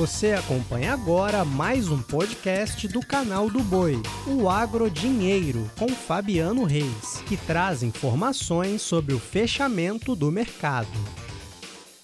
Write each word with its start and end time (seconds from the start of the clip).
Você 0.00 0.32
acompanha 0.32 0.94
agora 0.94 1.44
mais 1.44 1.90
um 1.90 2.00
podcast 2.00 2.88
do 2.88 3.00
canal 3.00 3.50
do 3.50 3.58
Boi, 3.58 4.00
o 4.26 4.48
Agro 4.48 4.90
Dinheiro, 4.90 5.70
com 5.78 5.90
Fabiano 5.90 6.64
Reis, 6.64 7.22
que 7.28 7.36
traz 7.36 7.82
informações 7.82 8.80
sobre 8.80 9.12
o 9.12 9.18
fechamento 9.18 10.16
do 10.16 10.32
mercado. 10.32 10.88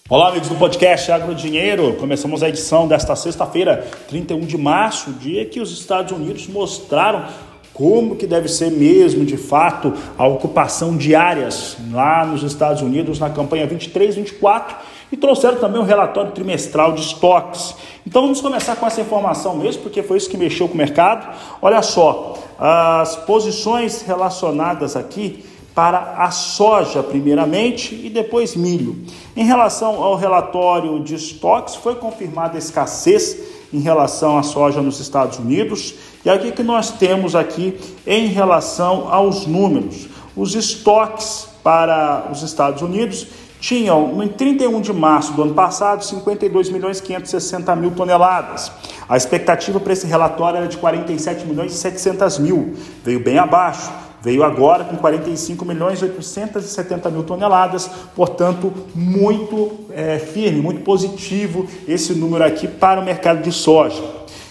Olá, 0.07 0.29
amigos 0.29 0.47
do 0.47 0.53
podcast 0.53 1.11
Agro 1.11 1.33
Dinheiro. 1.33 1.95
Começamos 1.95 2.43
a 2.43 2.49
edição 2.49 2.87
desta 2.87 3.15
sexta-feira, 3.15 3.87
31 4.07 4.41
de 4.41 4.59
março, 4.59 5.11
dia 5.13 5.43
que 5.45 5.59
os 5.59 5.71
Estados 5.71 6.11
Unidos 6.11 6.45
mostraram 6.45 7.27
como 7.73 8.15
que 8.15 8.27
deve 8.27 8.47
ser 8.47 8.71
mesmo, 8.71 9.25
de 9.25 9.37
fato, 9.37 9.93
a 10.17 10.27
ocupação 10.27 10.95
de 10.95 11.15
áreas 11.15 11.77
lá 11.91 12.25
nos 12.27 12.43
Estados 12.43 12.83
Unidos 12.83 13.17
na 13.17 13.31
campanha 13.31 13.67
23-24 13.67 14.75
e 15.11 15.17
trouxeram 15.17 15.57
também 15.57 15.79
um 15.79 15.85
relatório 15.85 16.31
trimestral 16.31 16.93
de 16.93 17.01
estoques. 17.01 17.75
Então 18.05 18.21
vamos 18.21 18.41
começar 18.41 18.75
com 18.75 18.85
essa 18.85 19.01
informação 19.01 19.55
mesmo, 19.55 19.83
porque 19.83 20.03
foi 20.03 20.17
isso 20.17 20.29
que 20.29 20.37
mexeu 20.37 20.67
com 20.67 20.73
o 20.73 20.77
mercado. 20.77 21.35
Olha 21.61 21.81
só, 21.81 22.37
as 22.59 23.15
posições 23.15 24.01
relacionadas 24.01 24.95
aqui 24.95 25.45
para 25.73 26.15
a 26.17 26.31
soja, 26.31 27.03
primeiramente, 27.03 27.93
e 27.93 28.09
depois 28.09 28.55
milho. 28.55 28.97
Em 29.35 29.45
relação 29.45 30.03
ao 30.03 30.15
relatório 30.15 30.99
de 31.01 31.13
estoques, 31.13 31.75
foi 31.75 31.93
confirmada 31.95 32.55
a 32.55 32.57
escassez 32.57 33.37
em 33.71 33.79
relação 33.79 34.37
à 34.39 34.43
soja 34.43 34.81
nos 34.81 34.99
Estados 34.99 35.37
Unidos. 35.37 35.93
E 36.25 36.29
aqui 36.31 36.51
que 36.51 36.63
nós 36.63 36.89
temos 36.91 37.35
aqui 37.35 37.77
em 38.07 38.25
relação 38.25 39.13
aos 39.13 39.45
números. 39.45 40.07
Os 40.35 40.55
estoques 40.55 41.47
para 41.63 42.27
os 42.31 42.41
Estados 42.41 42.81
Unidos 42.81 43.27
tinham, 43.59 44.21
em 44.23 44.27
31 44.27 44.81
de 44.81 44.93
março 44.93 45.33
do 45.33 45.43
ano 45.43 45.53
passado, 45.53 46.03
52 46.03 46.69
milhões 46.69 47.01
560 47.01 47.75
mil 47.75 47.91
toneladas. 47.91 48.71
A 49.09 49.17
expectativa 49.17 49.79
para 49.79 49.93
esse 49.93 50.05
relatório 50.05 50.57
era 50.57 50.67
de 50.67 50.77
47 50.77 51.45
milhões 51.45 51.73
e 51.73 51.77
700 51.77 52.39
mil, 52.39 52.75
veio 53.03 53.19
bem 53.19 53.37
abaixo. 53.37 53.91
Veio 54.19 54.43
agora 54.43 54.83
com 54.83 54.97
45 54.97 55.63
milhões 55.63 56.01
870 56.01 57.09
mil 57.11 57.23
toneladas, 57.23 57.89
portanto, 58.15 58.73
muito 58.95 59.85
é, 59.91 60.17
firme, 60.17 60.59
muito 60.59 60.81
positivo 60.81 61.67
esse 61.87 62.13
número 62.13 62.43
aqui 62.43 62.67
para 62.67 62.99
o 62.99 63.05
mercado 63.05 63.43
de 63.43 63.51
soja. 63.51 64.03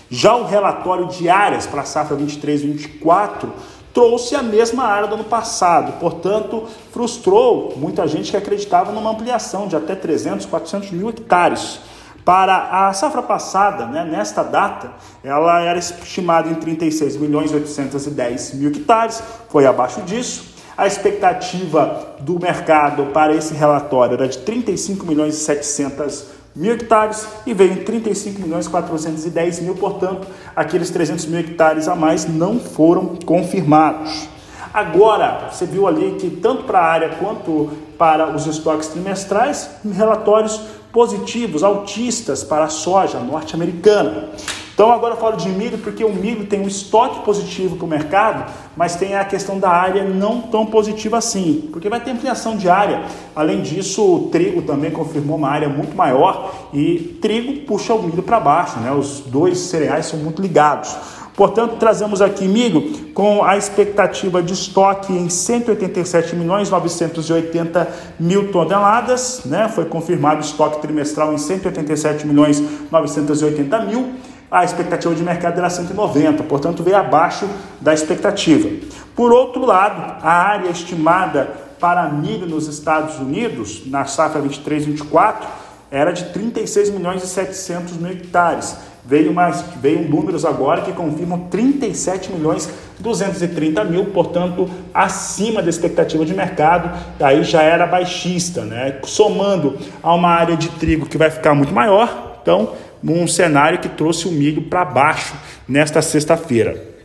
Já 0.09 0.37
o 0.37 0.47
relatório 0.47 1.09
de 1.09 1.29
áreas 1.29 1.67
para 1.67 1.83
a 1.83 1.85
safra 1.85 2.17
23-24 2.17 3.49
trouxe 3.97 4.37
a 4.37 4.43
mesma 4.43 4.85
área 4.85 5.09
do 5.09 5.15
ano 5.15 5.25
passado, 5.25 5.99
portanto, 5.99 6.65
frustrou 6.93 7.73
muita 7.79 8.07
gente 8.07 8.31
que 8.31 8.37
acreditava 8.37 8.93
numa 8.93 9.11
ampliação 9.11 9.67
de 9.67 9.75
até 9.75 9.95
300, 9.95 10.45
400 10.45 10.91
mil 10.91 11.09
hectares. 11.09 11.81
Para 12.23 12.89
a 12.89 12.93
safra 12.93 13.23
passada, 13.23 13.87
né, 13.87 14.05
nesta 14.05 14.43
data, 14.43 14.93
ela 15.25 15.63
era 15.63 15.79
estimada 15.79 16.51
em 16.51 16.57
36 16.57 17.17
milhões 17.17 17.51
810 17.51 18.53
mil 18.57 18.69
hectares, 18.69 19.23
foi 19.49 19.65
abaixo 19.65 20.03
disso. 20.03 20.45
A 20.77 20.87
expectativa 20.87 22.17
do 22.21 22.39
mercado 22.39 23.07
para 23.15 23.35
esse 23.35 23.55
relatório 23.55 24.13
era 24.13 24.29
de 24.29 24.37
35 24.37 25.07
milhões 25.07 25.37
e 25.37 25.39
700 25.39 26.36
mil 26.57 26.73
hectares 26.73 27.29
e 27.47 27.53
veio 27.53 27.75
em 27.75 27.85
35 27.85 28.41
milhões 28.41 28.67
410 28.67 29.61
mil, 29.61 29.75
portanto, 29.75 30.27
aqueles 30.57 30.89
300 30.89 31.27
mil 31.27 31.39
hectares 31.39 31.87
a 31.87 31.95
mais 31.95 32.27
não 32.27 32.59
foram 32.59 33.15
confirmados. 33.27 34.29
Agora, 34.73 35.51
você 35.51 35.67
viu 35.67 35.87
ali 35.87 36.17
que 36.19 36.29
tanto 36.29 36.65
para 36.65 36.81
a 36.81 36.85
área 36.85 37.09
quanto 37.11 37.71
para 37.99 38.35
os 38.35 38.47
estoques 38.47 38.89
trimestrais, 38.89 39.71
relatórios 39.85 40.61
positivos, 40.93 41.63
altistas 41.63 42.43
para 42.43 42.65
a 42.65 42.69
soja 42.69 43.19
norte-americana. 43.21 44.31
Então 44.77 44.93
agora 44.93 45.15
eu 45.15 45.19
falo 45.19 45.39
de 45.39 45.49
milho 45.49 45.79
porque 45.79 46.05
o 46.05 46.13
milho 46.13 46.45
tem 46.45 46.61
um 46.61 46.69
estoque 46.69 47.25
positivo 47.25 47.77
para 47.77 47.87
o 47.87 47.89
mercado, 47.89 48.53
mas 48.77 48.95
tem 48.95 49.17
a 49.17 49.25
questão 49.25 49.59
da 49.59 49.71
área 49.71 50.05
não 50.05 50.43
tão 50.43 50.67
positiva 50.67 51.17
assim, 51.17 51.71
porque 51.73 51.89
vai 51.89 51.99
ter 51.99 52.11
ampliação 52.11 52.59
de 52.59 52.69
área. 52.69 53.05
Além 53.35 53.63
disso, 53.63 54.05
o 54.05 54.29
trigo 54.29 54.61
também 54.61 54.91
confirmou 54.91 55.39
uma 55.39 55.49
área 55.49 55.67
muito 55.67 55.97
maior 55.97 56.69
e 56.75 57.17
trigo 57.23 57.63
puxa 57.63 57.95
o 57.95 58.03
milho 58.03 58.23
para 58.23 58.39
baixo, 58.39 58.79
né? 58.81 58.93
Os 58.93 59.21
dois 59.21 59.57
cereais 59.61 60.05
são 60.05 60.19
muito 60.19 60.43
ligados. 60.43 60.95
Portanto, 61.35 61.77
trazemos 61.77 62.21
aqui 62.21 62.47
milho 62.47 63.13
com 63.15 63.43
a 63.45 63.57
expectativa 63.57 64.43
de 64.43 64.53
estoque 64.53 65.11
em 65.11 65.31
187 65.31 66.37
milhões 66.37 66.69
980 66.69 67.89
mil 68.21 68.53
toneladas, 68.53 69.41
né? 69.47 69.71
Foi 69.71 69.87
confirmado 69.87 70.43
estoque 70.43 70.83
trimestral 70.83 71.33
em 71.33 71.39
187 71.39 72.27
milhões 72.27 72.63
980 72.91 73.81
mil 73.81 74.11
a 74.51 74.65
expectativa 74.65 75.15
de 75.15 75.23
mercado 75.23 75.59
era 75.59 75.69
190, 75.69 76.43
portanto 76.45 76.83
veio 76.83 76.97
abaixo 76.97 77.49
da 77.81 77.93
expectativa. 77.93 78.69
Por 79.15 79.33
outro 79.33 79.65
lado, 79.65 80.17
a 80.23 80.31
área 80.31 80.71
estimada 80.71 81.67
para 81.81 82.09
milho 82.09 82.47
nos 82.47 82.67
Estados 82.69 83.19
Unidos, 83.19 83.83
na 83.87 84.05
safra 84.05 84.41
23-24, 84.41 85.47
era 85.91 86.13
de 86.13 86.25
36 86.27 86.91
milhões 86.91 87.23
e 87.23 87.27
700 87.27 87.97
mil 87.97 88.13
hectares. 88.13 88.77
Veio, 89.05 89.33
mais, 89.33 89.63
veio 89.81 90.09
números 90.09 90.45
agora 90.45 90.83
que 90.83 90.93
confirmam 90.93 91.47
37 91.49 92.33
milhões 92.33 92.69
230 92.99 93.85
mil, 93.85 94.07
portanto, 94.07 94.69
acima 94.93 95.63
da 95.63 95.69
expectativa 95.69 96.25
de 96.25 96.35
mercado, 96.35 96.99
aí 97.21 97.45
já 97.45 97.63
era 97.63 97.87
baixista, 97.87 98.65
né? 98.65 98.99
Somando 99.05 99.79
a 100.03 100.15
uma 100.15 100.31
área 100.31 100.57
de 100.57 100.69
trigo 100.71 101.07
que 101.07 101.19
vai 101.19 101.31
ficar 101.31 101.55
muito 101.55 101.73
maior, 101.73 102.39
então 102.43 102.73
um 103.03 103.27
cenário 103.27 103.79
que 103.79 103.89
trouxe 103.89 104.29
o 104.29 104.33
milho 104.33 104.63
para 104.63 104.85
baixo 104.85 105.35
nesta 105.69 106.01
sexta-feira. 106.03 106.97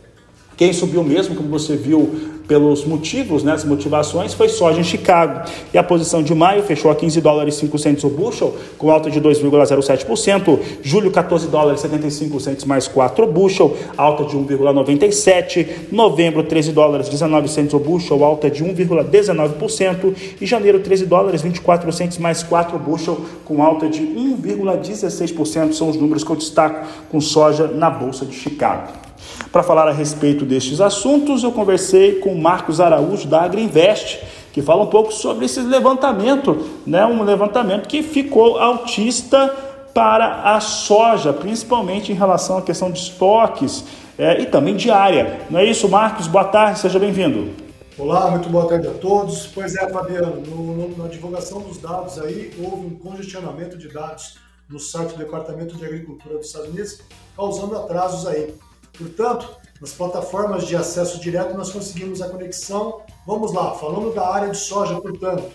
Quem 0.56 0.72
subiu 0.72 1.02
mesmo, 1.02 1.34
como 1.34 1.48
você 1.48 1.76
viu 1.76 2.31
pelos 2.46 2.84
motivos, 2.84 3.42
né, 3.42 3.52
as 3.52 3.64
motivações, 3.64 4.34
foi 4.34 4.48
soja 4.48 4.80
em 4.80 4.84
Chicago. 4.84 5.48
E 5.72 5.78
a 5.78 5.82
posição 5.82 6.22
de 6.22 6.34
maio 6.34 6.62
fechou 6.62 6.90
a 6.90 6.94
15 6.94 7.20
dólares 7.20 7.56
e 7.56 7.58
5 7.60 7.78
centos 7.78 8.04
o 8.04 8.08
bushel, 8.08 8.54
com 8.78 8.90
alta 8.90 9.10
de 9.10 9.20
2,07%. 9.20 10.58
Julho, 10.82 11.10
14 11.10 11.48
dólares 11.48 11.80
e 11.80 11.82
75 11.82 12.40
centos 12.40 12.64
mais 12.64 12.88
4 12.88 13.24
o 13.24 13.30
bushel, 13.30 13.76
alta 13.96 14.24
de 14.24 14.36
1,97%. 14.36 15.66
Novembro, 15.90 16.42
13 16.42 16.72
dólares 16.72 17.08
e 17.08 17.10
19 17.10 17.48
centos 17.48 17.74
o 17.74 17.78
bushel, 17.78 18.24
alta 18.24 18.50
de 18.50 18.64
1,19%. 18.64 20.14
E 20.40 20.46
janeiro, 20.46 20.80
13 20.80 21.06
dólares 21.06 21.40
e 21.40 21.44
24 21.44 21.90
centos 21.92 22.18
mais 22.18 22.42
4 22.42 22.76
o 22.76 22.78
bushel, 22.78 23.20
com 23.44 23.62
alta 23.62 23.88
de 23.88 24.02
1,16%. 24.02 25.72
São 25.72 25.88
os 25.88 25.96
números 25.96 26.24
que 26.24 26.30
eu 26.30 26.36
destaco 26.36 26.86
com 27.10 27.20
soja 27.20 27.66
na 27.66 27.90
Bolsa 27.90 28.24
de 28.24 28.34
Chicago. 28.34 29.11
Para 29.50 29.62
falar 29.62 29.88
a 29.88 29.92
respeito 29.92 30.44
destes 30.44 30.80
assuntos, 30.80 31.42
eu 31.42 31.52
conversei 31.52 32.16
com 32.16 32.34
Marcos 32.34 32.80
Araújo 32.80 33.28
da 33.28 33.42
Agriinvest, 33.42 34.20
que 34.52 34.62
fala 34.62 34.82
um 34.82 34.86
pouco 34.86 35.12
sobre 35.12 35.46
esse 35.46 35.60
levantamento, 35.60 36.66
né? 36.86 37.04
um 37.06 37.22
levantamento 37.22 37.88
que 37.88 38.02
ficou 38.02 38.58
altista 38.58 39.48
para 39.94 40.54
a 40.54 40.60
soja, 40.60 41.32
principalmente 41.32 42.12
em 42.12 42.14
relação 42.14 42.58
à 42.58 42.62
questão 42.62 42.90
de 42.90 42.98
estoques 42.98 43.84
é, 44.18 44.40
e 44.40 44.46
também 44.46 44.76
de 44.76 44.90
área. 44.90 45.40
Não 45.50 45.60
é 45.60 45.64
isso, 45.64 45.88
Marcos? 45.88 46.26
Boa 46.26 46.44
tarde, 46.44 46.78
seja 46.78 46.98
bem-vindo. 46.98 47.50
Olá, 47.98 48.30
muito 48.30 48.48
boa 48.48 48.66
tarde 48.66 48.88
a 48.88 48.92
todos. 48.92 49.46
Pois 49.46 49.74
é, 49.74 49.88
Fabiano, 49.90 50.40
no, 50.40 50.88
no, 50.88 50.96
na 50.96 51.08
divulgação 51.08 51.60
dos 51.60 51.76
dados 51.78 52.18
aí, 52.18 52.52
houve 52.58 52.86
um 52.86 52.96
congestionamento 52.96 53.76
de 53.76 53.88
dados 53.88 54.38
no 54.68 54.78
site 54.78 55.10
do 55.10 55.18
Departamento 55.18 55.76
de 55.76 55.84
Agricultura 55.84 56.38
dos 56.38 56.46
Estados 56.46 56.68
Unidos, 56.68 57.00
causando 57.36 57.76
atrasos 57.76 58.26
aí. 58.26 58.54
Portanto, 58.96 59.56
nas 59.80 59.92
plataformas 59.92 60.66
de 60.66 60.76
acesso 60.76 61.20
direto 61.20 61.56
nós 61.56 61.70
conseguimos 61.70 62.22
a 62.22 62.28
conexão. 62.28 63.02
Vamos 63.26 63.52
lá, 63.52 63.74
falando 63.74 64.14
da 64.14 64.28
área 64.28 64.50
de 64.50 64.58
soja, 64.58 65.00
portanto, 65.00 65.50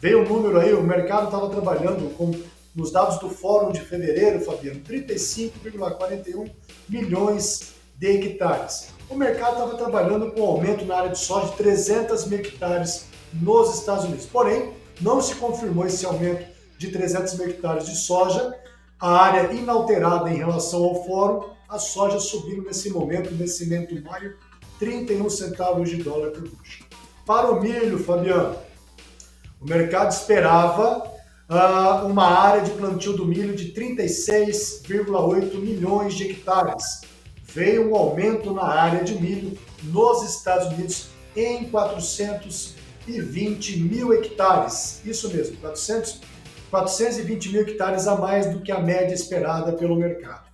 veio 0.00 0.20
o 0.20 0.22
um 0.22 0.28
número 0.28 0.58
aí, 0.58 0.72
o 0.72 0.82
mercado 0.82 1.26
estava 1.26 1.48
trabalhando 1.48 2.12
com 2.16 2.32
nos 2.74 2.92
dados 2.92 3.18
do 3.18 3.28
Fórum 3.28 3.72
de 3.72 3.80
fevereiro, 3.80 4.40
Fabiano, 4.40 4.80
35,41 4.80 6.50
milhões 6.88 7.74
de 7.96 8.06
hectares. 8.06 8.90
O 9.10 9.16
mercado 9.16 9.54
estava 9.54 9.74
trabalhando 9.74 10.30
com 10.30 10.40
um 10.42 10.46
aumento 10.46 10.84
na 10.84 10.96
área 10.96 11.10
de 11.10 11.18
soja 11.18 11.48
de 11.48 11.56
300 11.56 12.26
mil 12.26 12.38
hectares 12.38 13.06
nos 13.32 13.74
Estados 13.74 14.04
Unidos. 14.04 14.26
Porém, 14.26 14.72
não 15.00 15.20
se 15.20 15.34
confirmou 15.34 15.86
esse 15.86 16.06
aumento 16.06 16.46
de 16.78 16.92
300 16.92 17.34
mil 17.34 17.48
hectares 17.48 17.86
de 17.86 17.96
soja. 17.96 18.54
A 19.00 19.10
área 19.10 19.52
inalterada 19.52 20.30
em 20.30 20.36
relação 20.36 20.84
ao 20.84 21.04
fórum 21.04 21.50
a 21.68 21.78
soja 21.78 22.18
subindo 22.18 22.62
nesse 22.62 22.88
momento, 22.90 23.30
nesse 23.34 23.66
momento 23.66 24.02
maio, 24.02 24.36
31 24.78 25.28
centavos 25.28 25.90
de 25.90 26.02
dólar 26.02 26.30
por 26.30 26.40
bushel. 26.42 26.86
Para 27.26 27.50
o 27.50 27.60
milho, 27.60 27.98
Fabiano, 27.98 28.56
o 29.60 29.66
mercado 29.66 30.10
esperava 30.10 31.12
uh, 31.50 32.06
uma 32.06 32.26
área 32.26 32.62
de 32.62 32.70
plantio 32.70 33.12
do 33.12 33.26
milho 33.26 33.54
de 33.54 33.72
36,8 33.72 35.54
milhões 35.56 36.14
de 36.14 36.30
hectares. 36.30 37.02
Veio 37.42 37.90
um 37.90 37.96
aumento 37.96 38.50
na 38.52 38.64
área 38.64 39.04
de 39.04 39.14
milho 39.14 39.58
nos 39.84 40.22
Estados 40.22 40.68
Unidos 40.68 41.08
em 41.36 41.68
420 41.70 43.78
mil 43.80 44.14
hectares. 44.14 45.02
Isso 45.04 45.28
mesmo, 45.28 45.58
420 45.58 46.38
420 46.70 47.52
mil 47.52 47.62
hectares 47.62 48.06
a 48.06 48.16
mais 48.16 48.52
do 48.52 48.60
que 48.60 48.70
a 48.70 48.80
média 48.80 49.14
esperada 49.14 49.72
pelo 49.72 49.96
mercado. 49.96 50.47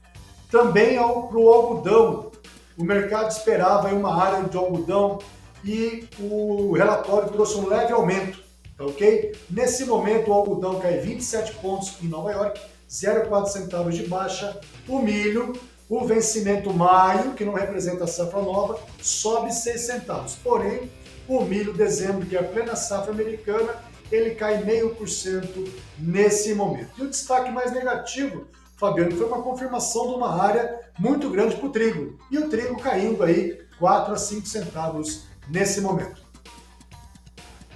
Também 0.54 0.94
para 0.94 1.36
o 1.36 1.52
algodão, 1.52 2.30
o 2.78 2.84
mercado 2.84 3.28
esperava 3.28 3.88
uma 3.88 4.22
área 4.22 4.48
de 4.48 4.56
algodão 4.56 5.18
e 5.64 6.08
o 6.20 6.70
relatório 6.74 7.28
trouxe 7.28 7.56
um 7.56 7.66
leve 7.66 7.92
aumento, 7.92 8.38
tá 8.78 8.84
ok? 8.84 9.34
Nesse 9.50 9.84
momento 9.84 10.30
o 10.30 10.32
algodão 10.32 10.78
cai 10.78 10.98
27 10.98 11.54
pontos 11.54 11.96
em 12.00 12.06
Nova 12.06 12.30
York, 12.30 12.60
0,4 12.88 13.46
centavos 13.48 13.96
de 13.96 14.06
baixa. 14.06 14.60
O 14.86 15.00
milho, 15.00 15.54
o 15.88 16.04
vencimento 16.04 16.72
maio, 16.72 17.32
que 17.32 17.44
não 17.44 17.54
representa 17.54 18.04
a 18.04 18.06
safra 18.06 18.40
nova, 18.40 18.78
sobe 19.02 19.52
6 19.52 19.80
centavos. 19.80 20.36
Porém, 20.36 20.88
o 21.26 21.40
milho 21.40 21.72
dezembro, 21.72 22.24
que 22.24 22.36
é 22.36 22.38
a 22.38 22.44
plena 22.44 22.76
safra 22.76 23.10
americana, 23.10 23.74
ele 24.08 24.36
cai 24.36 24.62
meio 24.62 24.94
por 24.94 25.08
cento 25.08 25.64
nesse 25.98 26.54
momento. 26.54 26.90
E 26.96 27.02
o 27.02 27.10
destaque 27.10 27.50
mais 27.50 27.72
negativo, 27.72 28.46
Fabiano, 28.84 29.16
foi 29.16 29.26
uma 29.26 29.42
confirmação 29.42 30.08
de 30.08 30.14
uma 30.14 30.42
área 30.42 30.80
muito 30.98 31.30
grande 31.30 31.56
para 31.56 31.66
o 31.66 31.70
trigo. 31.70 32.18
E 32.30 32.36
o 32.36 32.50
trigo 32.50 32.78
caindo 32.78 33.22
aí 33.22 33.58
4 33.78 34.12
a 34.12 34.16
5 34.16 34.46
centavos 34.46 35.24
nesse 35.48 35.80
momento. 35.80 36.22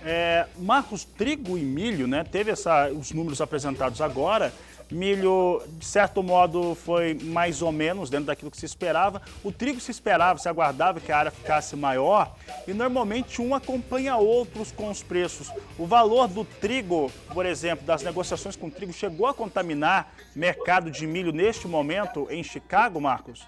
É, 0.05 0.47
Marcos, 0.59 1.05
trigo 1.05 1.57
e 1.57 1.63
milho, 1.63 2.07
né? 2.07 2.25
Teve 2.25 2.51
essa, 2.51 2.91
os 2.91 3.11
números 3.11 3.41
apresentados 3.41 4.01
agora. 4.03 4.53
Milho, 4.91 5.63
de 5.79 5.85
certo 5.85 6.23
modo, 6.23 6.75
foi 6.75 7.13
mais 7.15 7.61
ou 7.61 7.71
menos 7.71 8.09
dentro 8.09 8.27
daquilo 8.27 8.51
que 8.51 8.57
se 8.57 8.65
esperava. 8.65 9.21
O 9.45 9.53
trigo 9.53 9.81
se 9.81 9.91
esperava, 9.91 10.39
se 10.39 10.49
aguardava 10.49 10.99
que 10.99 11.13
a 11.13 11.19
área 11.19 11.31
ficasse 11.31 11.77
maior 11.77 12.35
e 12.67 12.73
normalmente 12.73 13.43
um 13.43 13.55
acompanha 13.55 14.17
outros 14.17 14.73
com 14.73 14.89
os 14.89 15.03
preços. 15.03 15.51
O 15.79 15.87
valor 15.87 16.27
do 16.27 16.43
trigo, 16.43 17.13
por 17.35 17.45
exemplo, 17.45 17.85
das 17.85 18.03
negociações 18.03 18.57
com 18.57 18.71
trigo, 18.71 18.93
chegou 18.93 19.27
a 19.27 19.35
contaminar 19.35 20.13
mercado 20.35 20.91
de 20.91 21.07
milho 21.07 21.33
neste 21.33 21.69
momento 21.69 22.27
em 22.31 22.43
Chicago, 22.43 22.99
Marcos? 22.99 23.47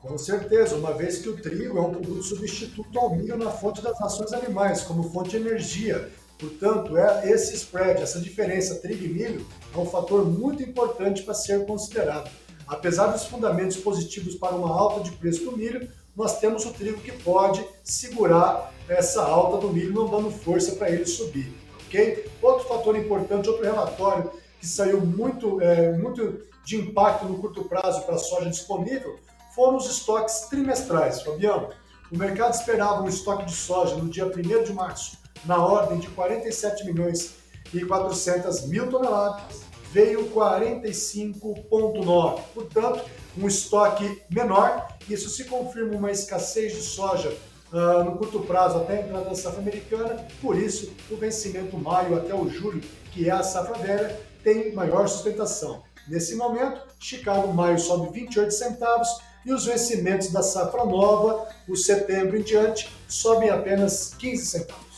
Com 0.00 0.16
certeza, 0.16 0.76
uma 0.76 0.94
vez 0.94 1.18
que 1.18 1.28
o 1.28 1.36
trigo 1.36 1.76
é 1.76 1.80
um 1.82 1.90
produto 1.90 2.22
substituto 2.22 2.98
ao 2.98 3.14
milho 3.14 3.36
na 3.36 3.50
fonte 3.50 3.82
das 3.82 3.98
rações 4.00 4.32
animais, 4.32 4.80
como 4.82 5.10
fonte 5.10 5.30
de 5.30 5.36
energia. 5.36 6.10
Portanto, 6.40 6.96
é 6.96 7.30
esse 7.30 7.54
spread, 7.54 8.02
essa 8.02 8.18
diferença 8.18 8.76
trigo 8.76 9.04
e 9.04 9.08
milho, 9.08 9.46
é 9.74 9.78
um 9.78 9.84
fator 9.84 10.24
muito 10.24 10.62
importante 10.62 11.22
para 11.22 11.34
ser 11.34 11.66
considerado. 11.66 12.30
Apesar 12.66 13.08
dos 13.08 13.26
fundamentos 13.26 13.76
positivos 13.76 14.36
para 14.36 14.54
uma 14.54 14.74
alta 14.74 15.00
de 15.00 15.12
preço 15.12 15.44
do 15.44 15.56
milho, 15.56 15.86
nós 16.16 16.40
temos 16.40 16.64
o 16.64 16.72
trigo 16.72 16.98
que 17.00 17.12
pode 17.12 17.62
segurar 17.84 18.72
essa 18.88 19.22
alta 19.22 19.58
do 19.58 19.72
milho, 19.72 19.92
não 19.92 20.08
dando 20.08 20.30
força 20.30 20.72
para 20.72 20.90
ele 20.90 21.04
subir. 21.04 21.52
ok? 21.86 22.26
Outro 22.40 22.66
fator 22.66 22.96
importante, 22.96 23.48
outro 23.48 23.64
relatório 23.64 24.30
que 24.58 24.66
saiu 24.66 25.00
muito, 25.00 25.60
é, 25.60 25.92
muito 25.92 26.40
de 26.64 26.76
impacto 26.76 27.26
no 27.26 27.38
curto 27.38 27.64
prazo 27.64 28.02
para 28.02 28.14
a 28.14 28.18
soja 28.18 28.48
disponível, 28.48 29.18
foram 29.54 29.76
os 29.76 29.90
estoques 29.90 30.46
trimestrais. 30.48 31.22
Fabiano, 31.22 31.68
o 32.10 32.16
mercado 32.16 32.54
esperava 32.54 33.02
um 33.02 33.08
estoque 33.08 33.44
de 33.44 33.54
soja 33.54 33.94
no 33.96 34.08
dia 34.08 34.26
1 34.26 34.64
de 34.64 34.72
março 34.72 35.19
na 35.44 35.64
ordem 35.64 35.98
de 35.98 36.08
47 36.08 36.84
milhões 36.84 37.34
e 37.72 37.84
400 37.84 38.66
mil 38.66 38.90
toneladas, 38.90 39.60
veio 39.92 40.28
45,9. 40.30 42.40
Portanto, 42.54 43.04
um 43.36 43.46
estoque 43.46 44.22
menor. 44.30 44.88
Isso 45.08 45.28
se 45.28 45.44
confirma 45.44 45.96
uma 45.96 46.10
escassez 46.10 46.74
de 46.74 46.82
soja 46.82 47.36
uh, 47.72 48.04
no 48.04 48.16
curto 48.16 48.40
prazo 48.40 48.78
até 48.78 48.98
a 48.98 49.02
entrada 49.02 49.24
da 49.24 49.34
safra 49.34 49.60
americana. 49.60 50.26
Por 50.40 50.56
isso, 50.56 50.92
o 51.10 51.16
vencimento 51.16 51.76
maio 51.76 52.16
até 52.16 52.34
o 52.34 52.48
julho, 52.48 52.80
que 53.12 53.28
é 53.28 53.32
a 53.32 53.42
safra 53.42 53.78
velha, 53.78 54.20
tem 54.42 54.72
maior 54.72 55.08
sustentação. 55.08 55.82
Nesse 56.08 56.34
momento, 56.34 56.80
Chicago 56.98 57.52
maio 57.52 57.78
sobe 57.78 58.12
28 58.12 58.52
centavos 58.52 59.08
e 59.44 59.52
os 59.52 59.64
vencimentos 59.64 60.30
da 60.30 60.42
safra 60.42 60.84
nova, 60.84 61.48
o 61.68 61.76
setembro 61.76 62.36
em 62.36 62.42
diante, 62.42 62.90
sobem 63.08 63.50
apenas 63.50 64.14
15 64.18 64.46
centavos. 64.46 64.89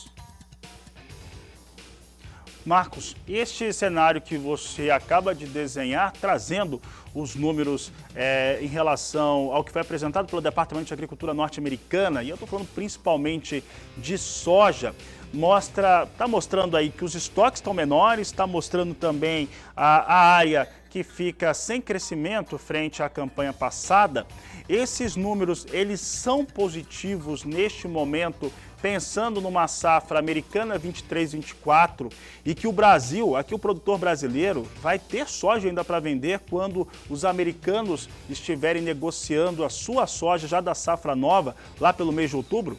Marcos, 2.65 3.17
este 3.29 3.73
cenário 3.73 4.21
que 4.21 4.39
você 4.39 4.91
acaba 4.91 5.35
de 5.35 5.47
desenhar, 5.47 6.13
trazendo 6.13 6.81
os 7.13 7.35
números 7.35 7.93
é, 8.15 8.59
em 8.63 8.67
relação 8.67 9.53
ao 9.53 9.65
que 9.65 9.73
foi 9.73 9.83
apresentado 9.83 10.29
pelo 10.29 10.41
Departamento 10.41 10.87
de 10.87 10.95
Agricultura 10.95 11.35
norte-americana, 11.35 12.23
e 12.23 12.29
eu 12.29 12.35
estou 12.35 12.47
falando 12.47 12.69
principalmente 12.73 13.65
de 13.97 14.17
soja, 14.17 14.95
mostra, 15.33 16.05
está 16.05 16.29
mostrando 16.29 16.77
aí 16.77 16.91
que 16.91 17.05
os 17.05 17.17
estoques 17.17 17.59
estão 17.59 17.75
menores, 17.75 18.29
está 18.29 18.47
mostrando 18.47 18.95
também 18.95 19.49
a, 19.77 20.15
a 20.15 20.37
área 20.37 20.69
que 20.89 21.03
fica 21.03 21.55
sem 21.55 21.81
crescimento 21.81 22.59
frente 22.59 23.03
à 23.03 23.09
campanha 23.09 23.53
passada. 23.53 24.27
Esses 24.69 25.17
números, 25.17 25.67
eles 25.73 26.01
são 26.01 26.45
positivos 26.45 27.45
neste 27.45 27.89
momento 27.89 28.53
pensando 28.83 29.41
numa 29.41 29.69
safra 29.69 30.19
americana 30.19 30.79
23-24 30.79 32.13
e 32.45 32.53
que 32.53 32.67
o 32.67 32.73
Brasil, 32.73 33.37
aqui 33.37 33.55
o 33.55 33.59
produtor 33.59 33.97
brasileiro, 33.97 34.67
vai 34.83 34.99
ter 34.99 35.29
soja 35.29 35.69
ainda 35.69 35.85
para 35.85 36.01
vender 36.01 36.41
quando 36.51 36.87
os 37.09 37.25
americanos 37.25 38.09
estiverem 38.29 38.83
negociando 38.83 39.65
a 39.65 39.71
sua 39.71 40.09
soja 40.09 40.49
já 40.49 40.61
da 40.61 40.75
safra 40.75 41.15
nova 41.15 41.55
lá 41.81 41.93
pelo 41.93 42.11
mês 42.11 42.31
de 42.31 42.37
outubro? 42.37 42.77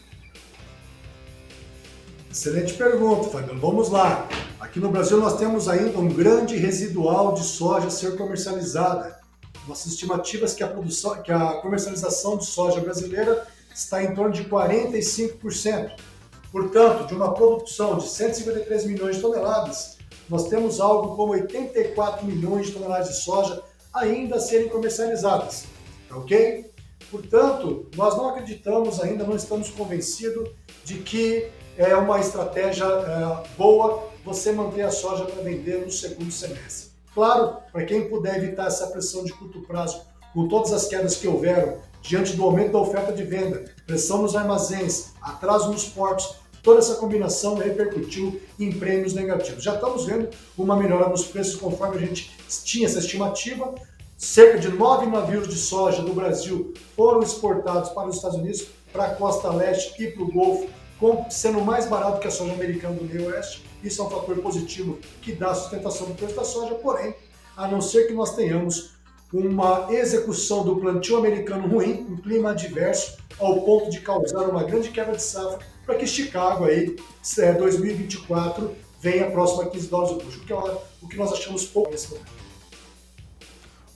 Excelente 2.30 2.74
pergunta, 2.74 3.30
Fabiano. 3.30 3.62
Vamos 3.62 3.90
lá. 3.90 4.28
Aqui 4.60 4.80
no 4.80 4.90
Brasil 4.90 5.18
nós 5.18 5.38
temos 5.38 5.70
ainda 5.70 5.98
um 5.98 6.10
grande 6.10 6.58
residual 6.58 7.34
de 7.34 7.44
soja 7.44 7.88
a 7.88 7.92
ser 7.92 8.18
comercializada. 8.18 9.18
Nossas 9.68 9.94
estimativas 9.94 10.54
que 10.54 10.64
a 10.64 10.68
produção, 10.68 11.22
que 11.22 11.32
a 11.32 11.62
comercialização 11.62 12.38
de 12.38 12.46
soja 12.46 12.82
brasileira 12.82 13.48
está 13.74 14.04
em 14.04 14.14
torno 14.14 14.32
de 14.32 14.46
45%. 14.46 15.92
Portanto, 16.52 17.08
de 17.08 17.14
uma 17.16 17.34
produção 17.34 17.98
de 17.98 18.08
153 18.08 18.86
milhões 18.86 19.16
de 19.16 19.22
toneladas, 19.22 19.98
nós 20.30 20.48
temos 20.48 20.80
algo 20.80 21.16
como 21.16 21.34
84 21.34 22.26
milhões 22.26 22.68
de 22.68 22.74
toneladas 22.74 23.10
de 23.10 23.16
soja 23.24 23.62
ainda 23.94 24.36
a 24.36 24.40
serem 24.40 24.70
comercializadas. 24.70 25.66
Tá 26.08 26.18
ok? 26.18 26.72
Portanto, 27.10 27.90
nós 27.96 28.16
não 28.16 28.30
acreditamos 28.30 29.00
ainda, 29.02 29.24
não 29.24 29.36
estamos 29.36 29.70
convencidos 29.70 30.50
de 30.84 30.96
que 30.96 31.50
é 31.78 31.96
uma 31.96 32.20
estratégia 32.20 32.86
é, 32.86 33.58
boa 33.58 34.10
você 34.24 34.52
manter 34.52 34.82
a 34.82 34.92
soja 34.92 35.26
para 35.26 35.44
vender 35.44 35.86
no 35.86 35.92
segundo 35.92 36.32
semestre. 36.32 36.92
Claro, 37.14 37.58
para 37.72 37.86
quem 37.86 38.10
puder 38.10 38.38
evitar 38.38 38.68
essa 38.68 38.88
pressão 38.88 39.24
de 39.24 39.34
curto 39.34 39.62
prazo, 39.62 40.02
com 40.34 40.48
todas 40.48 40.74
as 40.74 40.88
quedas 40.88 41.16
que 41.16 41.28
houveram 41.28 41.78
diante 42.04 42.36
do 42.36 42.44
aumento 42.44 42.74
da 42.74 42.80
oferta 42.80 43.12
de 43.14 43.24
venda, 43.24 43.66
pressão 43.88 44.22
nos 44.22 44.36
armazéns, 44.36 45.14
atraso 45.22 45.72
nos 45.72 45.86
portos, 45.86 46.36
toda 46.62 46.80
essa 46.80 46.96
combinação 46.96 47.56
repercutiu 47.56 48.40
em 48.60 48.72
prêmios 48.72 49.14
negativos. 49.14 49.64
Já 49.64 49.76
estamos 49.76 50.06
vendo 50.06 50.30
uma 50.58 50.76
melhora 50.76 51.10
nos 51.10 51.26
preços 51.26 51.56
conforme 51.56 51.98
a 51.98 52.00
gente 52.00 52.32
tinha 52.64 52.86
essa 52.86 53.00
estimativa. 53.00 53.74
Cerca 54.18 54.60
de 54.60 54.70
nove 54.70 55.06
navios 55.06 55.48
de 55.48 55.58
soja 55.58 56.02
do 56.02 56.14
Brasil 56.14 56.74
foram 56.96 57.22
exportados 57.22 57.90
para 57.90 58.08
os 58.08 58.18
Estados 58.18 58.38
Unidos, 58.38 58.68
para 58.92 59.06
a 59.06 59.16
costa 59.16 59.50
leste 59.50 60.02
e 60.02 60.12
para 60.12 60.24
o 60.24 60.32
Golfo, 60.32 60.70
sendo 61.30 61.62
mais 61.62 61.88
barato 61.88 62.20
que 62.20 62.28
a 62.28 62.32
soja 62.32 62.54
americana 62.54 62.96
do 62.96 63.04
meio 63.04 63.28
oeste. 63.28 63.64
Isso 63.84 64.02
é 64.02 64.06
um 64.06 64.10
fator 64.10 64.38
positivo 64.38 64.98
que 65.22 65.34
dá 65.34 65.54
sustentação 65.54 66.08
do 66.08 66.14
preço 66.14 66.36
da 66.36 66.44
soja, 66.44 66.76
porém, 66.76 67.16
a 67.58 67.68
não 67.68 67.82
ser 67.82 68.08
que 68.08 68.14
nós 68.14 68.36
tenhamos 68.36 68.94
uma 69.34 69.88
execução 69.90 70.64
do 70.64 70.76
plantio 70.76 71.18
americano 71.18 71.68
ruim, 71.68 72.06
um 72.08 72.18
clima 72.18 72.52
adverso, 72.52 73.18
ao 73.40 73.62
ponto 73.62 73.90
de 73.90 74.00
causar 74.00 74.48
uma 74.48 74.64
grande 74.64 74.90
quebra 74.90 75.16
de 75.16 75.24
safra, 75.24 75.60
para 75.86 75.96
que 75.96 76.06
Chicago 76.06 76.66
aí, 76.66 76.96
2024 77.58 78.66
é, 78.66 78.70
venha 79.02 79.32
próximo 79.32 79.64
a 79.64 79.70
15 79.70 79.88
dólares 79.90 80.12
o 80.12 80.16
bushel, 80.24 80.42
o 80.42 80.46
que, 80.46 80.54
é 80.54 80.78
o 81.02 81.08
que 81.08 81.18
nós 81.18 81.34
achamos 81.34 81.66
pouco 81.66 81.90
nesse 81.90 82.12
momento. 82.12 82.32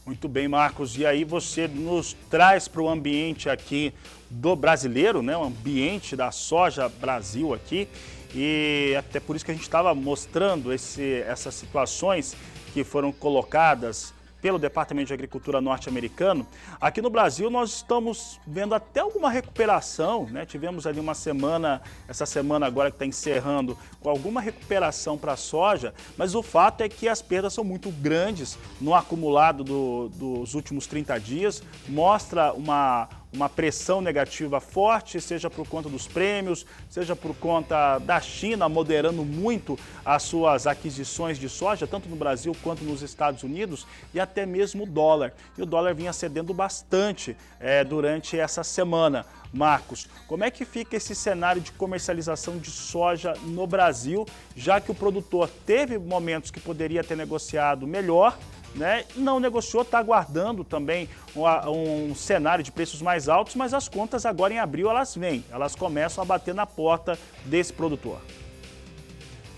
Muito 0.08 0.28
bem, 0.28 0.48
Marcos. 0.48 0.98
E 0.98 1.06
aí 1.06 1.24
você 1.24 1.68
nos 1.68 2.16
traz 2.30 2.68
para 2.68 2.82
o 2.82 2.90
ambiente 2.90 3.50
aqui 3.50 3.94
do 4.30 4.56
brasileiro, 4.56 5.22
né? 5.22 5.36
O 5.38 5.44
ambiente 5.44 6.16
da 6.16 6.32
soja 6.32 6.90
Brasil 6.90 7.54
aqui. 7.54 7.88
E 8.34 8.96
até 8.98 9.20
por 9.20 9.36
isso 9.36 9.44
que 9.44 9.52
a 9.52 9.54
gente 9.54 9.64
estava 9.64 9.94
mostrando 9.94 10.74
esse, 10.74 11.22
essas 11.28 11.54
situações 11.56 12.36
que 12.74 12.86
foram 12.86 13.12
colocadas 13.12 14.14
pelo 14.42 14.60
Departamento 14.60 15.08
de 15.08 15.14
Agricultura 15.14 15.60
norte-americano. 15.60 16.46
Aqui 16.80 17.02
no 17.02 17.10
Brasil 17.10 17.50
nós 17.50 17.76
estamos 17.76 18.40
vendo 18.46 18.76
até 18.76 19.00
alguma 19.00 19.30
recuperação, 19.30 20.26
né? 20.28 20.46
Tivemos 20.46 20.86
ali 20.86 21.00
uma 21.00 21.14
semana, 21.14 21.82
essa 22.08 22.26
semana 22.26 22.66
agora 22.66 22.90
que 22.92 22.96
está 22.96 23.06
encerrando, 23.06 23.78
com 24.00 24.10
alguma 24.10 24.42
recuperação 24.42 25.18
para 25.18 25.34
a 25.34 25.38
soja, 25.38 25.94
mas 26.18 26.36
o 26.36 26.44
fato 26.44 26.82
é 26.82 26.90
que 26.90 27.08
as 27.08 27.22
perdas 27.22 27.54
são 27.54 27.64
muito 27.64 27.90
grandes 27.92 28.58
no 28.80 28.94
acumulado 28.94 29.64
do, 29.64 30.10
dos 30.10 30.54
últimos 30.54 30.88
30 30.88 31.20
dias, 31.20 31.64
mostra 31.88 32.54
uma, 32.54 33.10
uma 33.32 33.50
pressão 33.50 34.02
negativa 34.02 34.60
forte, 34.60 35.20
seja 35.20 35.50
por 35.50 35.68
conta 35.68 35.90
dos 35.90 36.08
prêmios, 36.08 36.66
seja 36.90 37.16
por 37.16 37.36
conta 37.36 38.00
da 38.00 38.20
China 38.22 38.70
moderando 38.70 39.24
muito 39.26 39.78
as 40.06 40.24
suas 40.24 40.66
aquisições 40.66 41.38
de 41.38 41.50
soja, 41.50 41.86
tanto 41.86 42.08
no 42.08 42.16
Brasil 42.16 42.56
quanto 42.64 42.84
nos 42.84 43.02
Estados 43.02 43.44
Unidos, 43.44 43.86
e 44.14 44.20
até 44.20 44.46
mesmo 44.46 44.84
o 44.84 44.88
dólar. 44.88 45.34
E 45.58 45.62
o 45.62 45.66
dólar 45.66 45.94
vinha 45.94 46.14
cedendo 46.14 46.54
bastante 46.54 47.36
é, 47.60 47.84
durante 47.84 48.40
essa 48.40 48.64
semana. 48.64 49.26
Marcos, 49.52 50.08
como 50.28 50.44
é 50.44 50.52
que 50.52 50.66
fica 50.66 50.98
esse 50.98 51.16
cenário 51.16 51.62
de 51.62 51.72
comercialização 51.72 52.58
de 52.58 52.70
soja 52.70 53.34
no 53.44 53.66
Brasil, 53.66 54.26
já 54.56 54.80
que 54.82 54.92
o 54.92 54.96
produtor 54.96 55.50
teve 55.66 55.98
momentos 55.98 56.52
que 56.52 56.60
poderia 56.60 57.04
ter 57.04 57.16
negociado 57.16 57.88
melhor, 57.88 58.38
né? 58.78 59.04
Não 59.16 59.40
negociou, 59.40 59.84
está 59.84 60.00
aguardando 60.00 60.64
também 60.64 61.10
um, 61.36 62.10
um, 62.10 62.16
cenário 62.16 62.64
de 62.64 62.72
preços 62.72 63.02
mais 63.02 63.28
altos, 63.28 63.56
mas 63.56 63.74
as 63.74 63.90
contas 63.90 64.26
agora 64.26 64.54
em 64.54 64.60
abril 64.60 64.90
elas 64.90 65.16
vêm, 65.16 65.44
elas 65.52 65.76
começam 65.76 66.22
a 66.22 66.26
bater 66.26 66.54
na 66.54 66.66
porta 66.66 67.18
desse 67.46 67.74
produtor. 67.74 68.20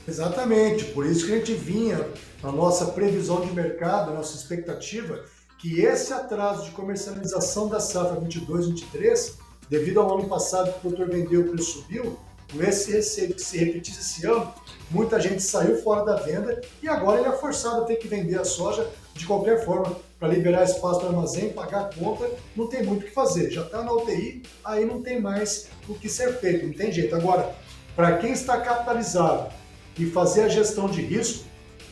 Exatamente, 0.08 0.86
por 0.86 1.06
isso 1.06 1.26
que 1.26 1.34
a 1.34 1.38
gente 1.38 1.54
vinha 1.54 2.10
na 2.42 2.52
nossa 2.52 2.88
previsão 2.88 3.42
de 3.42 3.52
mercado, 3.54 4.14
nossa 4.14 4.36
expectativa, 4.36 5.24
que 5.60 5.82
esse 5.82 6.12
atraso 6.14 6.64
de 6.64 6.72
comercialização 6.72 7.68
da 7.68 7.80
safra 7.80 8.20
22-23, 8.22 9.36
devido 9.70 10.00
ao 10.00 10.18
ano 10.18 10.28
passado 10.28 10.72
que 10.72 10.78
o 10.78 10.82
produtor 10.82 11.10
vendeu, 11.10 11.42
o 11.42 11.50
preço 11.50 11.82
subiu, 11.82 12.18
receio 12.58 13.34
que 13.34 13.42
se 13.42 13.58
repetisse 13.58 14.00
esse 14.00 14.26
ano, 14.26 14.54
muita 14.90 15.20
gente 15.20 15.42
saiu 15.42 15.82
fora 15.82 16.04
da 16.04 16.16
venda 16.16 16.62
e 16.82 16.88
agora 16.88 17.20
ele 17.20 17.30
é 17.30 17.38
forçado 17.38 17.82
a 17.82 17.86
ter 17.86 17.98
que 17.98 18.08
vender 18.08 18.40
a 18.40 18.46
soja 18.46 18.90
de 19.14 19.26
qualquer 19.26 19.64
forma 19.64 19.96
para 20.20 20.30
liberar 20.30 20.64
espaço 20.64 21.02
no 21.02 21.10
armazém, 21.10 21.54
pagar 21.54 21.82
a 21.82 21.94
conta, 21.94 22.30
não 22.56 22.68
tem 22.68 22.84
muito 22.84 23.04
o 23.04 23.06
que 23.06 23.14
fazer. 23.14 23.50
Já 23.52 23.62
está 23.62 23.84
na 23.84 23.94
UTI, 23.94 24.44
aí 24.66 24.86
não 24.86 25.02
tem 25.02 25.22
mais 25.22 25.68
o 25.88 25.94
que 25.94 26.10
ser 26.10 26.40
feito, 26.40 26.66
não 26.66 26.74
tem 26.74 26.92
jeito. 26.92 27.16
Agora, 27.16 27.56
para 27.96 28.18
quem 28.18 28.32
está 28.32 28.60
capitalizado 28.60 29.52
e 29.98 30.06
fazer 30.06 30.44
a 30.44 30.50
gestão 30.50 30.90
de 30.90 31.02
risco, 31.02 31.46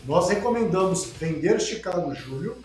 nós 0.06 0.30
recomendamos 0.30 1.06
vender 1.20 1.60
Chicago 1.60 2.14
Júlio, 2.14 2.58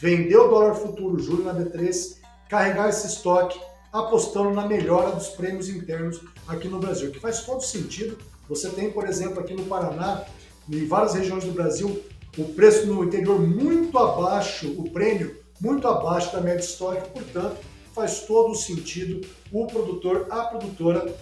vender 0.00 0.36
o 0.36 0.48
dólar 0.48 0.74
futuro 0.74 1.20
Júlio 1.20 1.44
na 1.44 1.54
B3, 1.54 2.16
carregar 2.48 2.88
esse 2.88 3.06
estoque 3.06 3.60
apostando 3.92 4.50
na 4.50 4.66
melhora 4.66 5.12
dos 5.12 5.28
prêmios 5.28 5.68
internos 5.68 6.20
aqui 6.46 6.68
no 6.68 6.78
Brasil, 6.78 7.10
que 7.10 7.18
faz 7.18 7.42
todo 7.42 7.60
sentido. 7.60 8.16
Você 8.48 8.68
tem, 8.70 8.90
por 8.90 9.08
exemplo, 9.08 9.40
aqui 9.40 9.54
no 9.54 9.64
Paraná, 9.64 10.24
em 10.68 10.86
várias 10.86 11.14
regiões 11.14 11.44
do 11.44 11.52
Brasil, 11.52 12.02
o 12.38 12.44
preço 12.44 12.86
no 12.86 13.04
interior 13.04 13.40
muito 13.40 13.98
abaixo, 13.98 14.72
o 14.78 14.90
prêmio 14.90 15.36
muito 15.60 15.86
abaixo 15.86 16.32
da 16.32 16.40
média 16.40 16.64
histórica, 16.64 17.06
portanto, 17.06 17.56
faz 17.94 18.20
todo 18.20 18.52
o 18.52 18.54
sentido 18.54 19.26
o 19.52 19.66
produtor, 19.66 20.26
a 20.30 20.44
produtora, 20.44 21.12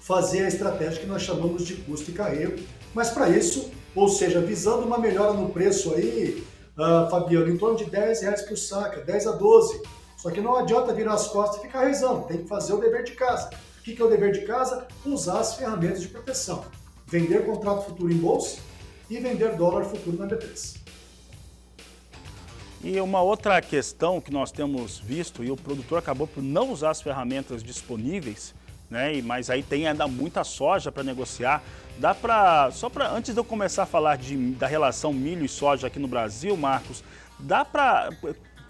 fazer 0.00 0.44
a 0.44 0.48
estratégia 0.48 1.00
que 1.00 1.06
nós 1.06 1.22
chamamos 1.22 1.66
de 1.66 1.74
custo 1.76 2.10
e 2.10 2.14
carrego. 2.14 2.62
Mas 2.94 3.10
para 3.10 3.28
isso, 3.30 3.70
ou 3.94 4.08
seja, 4.08 4.40
visando 4.40 4.86
uma 4.86 4.98
melhora 4.98 5.32
no 5.32 5.48
preço 5.48 5.94
aí, 5.94 6.44
uh, 6.76 7.10
Fabiano, 7.10 7.48
em 7.48 7.56
torno 7.56 7.76
de 7.76 7.86
10 7.86 8.22
reais 8.22 8.42
por 8.42 8.56
saca, 8.56 9.00
10 9.00 9.26
a 9.26 9.32
12. 9.32 9.82
Só 10.26 10.32
que 10.32 10.40
não 10.40 10.56
adianta 10.56 10.92
virar 10.92 11.14
as 11.14 11.28
costas 11.28 11.60
e 11.60 11.66
ficar 11.68 11.84
rezando, 11.84 12.26
tem 12.26 12.38
que 12.38 12.48
fazer 12.48 12.72
o 12.72 12.78
dever 12.78 13.04
de 13.04 13.12
casa. 13.12 13.48
O 13.78 13.82
que 13.82 14.02
é 14.02 14.04
o 14.04 14.08
dever 14.08 14.32
de 14.32 14.44
casa? 14.44 14.88
Usar 15.04 15.38
as 15.38 15.54
ferramentas 15.54 16.02
de 16.02 16.08
proteção. 16.08 16.64
Vender 17.06 17.46
contrato 17.46 17.84
futuro 17.84 18.12
em 18.12 18.16
bolsa 18.16 18.58
e 19.08 19.18
vender 19.18 19.54
dólar 19.54 19.84
futuro 19.84 20.18
na 20.18 20.26
B3. 20.26 20.78
E 22.82 23.00
uma 23.00 23.22
outra 23.22 23.62
questão 23.62 24.20
que 24.20 24.32
nós 24.32 24.50
temos 24.50 24.98
visto, 24.98 25.44
e 25.44 25.50
o 25.52 25.56
produtor 25.56 26.00
acabou 26.00 26.26
por 26.26 26.42
não 26.42 26.72
usar 26.72 26.90
as 26.90 27.00
ferramentas 27.00 27.62
disponíveis, 27.62 28.52
né? 28.90 29.22
Mas 29.22 29.48
aí 29.48 29.62
tem 29.62 29.86
ainda 29.86 30.08
muita 30.08 30.42
soja 30.42 30.90
para 30.90 31.04
negociar. 31.04 31.62
Dá 31.98 32.12
para 32.12 32.72
só 32.72 32.90
para 32.90 33.12
antes 33.12 33.32
de 33.32 33.38
eu 33.38 33.44
começar 33.44 33.84
a 33.84 33.86
falar 33.86 34.16
de, 34.16 34.36
da 34.54 34.66
relação 34.66 35.12
milho 35.12 35.44
e 35.44 35.48
soja 35.48 35.86
aqui 35.86 36.00
no 36.00 36.08
Brasil, 36.08 36.56
Marcos, 36.56 37.04
dá 37.38 37.64
para 37.64 38.10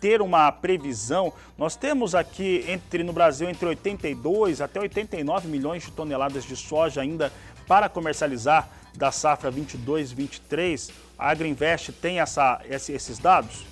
ter 0.00 0.20
uma 0.22 0.50
previsão. 0.52 1.32
Nós 1.56 1.76
temos 1.76 2.14
aqui 2.14 2.64
entre 2.68 3.02
no 3.02 3.12
Brasil 3.12 3.48
entre 3.48 3.66
82 3.66 4.60
até 4.60 4.80
89 4.80 5.48
milhões 5.48 5.84
de 5.84 5.92
toneladas 5.92 6.44
de 6.44 6.56
soja 6.56 7.00
ainda 7.00 7.32
para 7.66 7.88
comercializar 7.88 8.68
da 8.94 9.10
safra 9.12 9.52
22-23. 9.52 10.90
A 11.18 11.30
Agroinvest 11.30 11.92
tem 11.92 12.20
essa, 12.20 12.60
esses 12.68 13.18
dados? 13.18 13.64